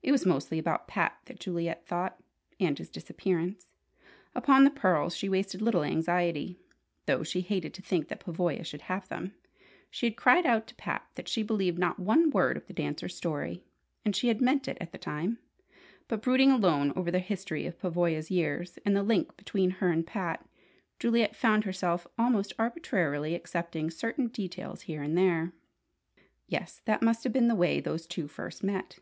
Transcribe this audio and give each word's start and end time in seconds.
It 0.00 0.12
was 0.12 0.24
mostly 0.24 0.60
about 0.60 0.86
Pat 0.86 1.18
that 1.24 1.40
Juliet 1.40 1.84
thought, 1.84 2.22
and 2.60 2.78
his 2.78 2.88
disappearance. 2.88 3.66
Upon 4.32 4.62
the 4.62 4.70
pearls 4.70 5.16
she 5.16 5.28
wasted 5.28 5.60
little 5.60 5.82
anxiety, 5.82 6.56
though 7.06 7.24
she 7.24 7.40
hated 7.40 7.74
to 7.74 7.82
think 7.82 8.06
that 8.06 8.20
Pavoya 8.20 8.64
should 8.64 8.82
have 8.82 9.08
them. 9.08 9.34
She 9.90 10.06
had 10.06 10.16
cried 10.16 10.46
out 10.46 10.68
to 10.68 10.76
Pat 10.76 11.04
that 11.16 11.26
she 11.26 11.42
believed 11.42 11.80
not 11.80 11.98
one 11.98 12.30
word 12.30 12.56
of 12.56 12.68
the 12.68 12.72
dancer's 12.72 13.16
story: 13.16 13.64
and 14.04 14.14
she 14.14 14.28
had 14.28 14.40
meant 14.40 14.68
it 14.68 14.78
at 14.80 14.92
the 14.92 14.98
time; 14.98 15.38
but 16.06 16.22
brooding 16.22 16.52
alone 16.52 16.92
over 16.94 17.10
the 17.10 17.18
history 17.18 17.66
of 17.66 17.80
Pavoya's 17.80 18.30
years, 18.30 18.78
and 18.84 18.94
the 18.94 19.02
link 19.02 19.36
between 19.36 19.70
her 19.72 19.90
and 19.90 20.06
Pat, 20.06 20.48
Juliet 21.00 21.34
found 21.34 21.64
herself 21.64 22.06
almost 22.16 22.52
arbitrarily 22.56 23.34
accepting 23.34 23.90
certain 23.90 24.28
details 24.28 24.82
here 24.82 25.02
and 25.02 25.18
there. 25.18 25.54
Yes, 26.46 26.82
that 26.84 27.02
must 27.02 27.24
have 27.24 27.32
been 27.32 27.48
the 27.48 27.56
way 27.56 27.80
those 27.80 28.06
two 28.06 28.28
first 28.28 28.62
met! 28.62 29.00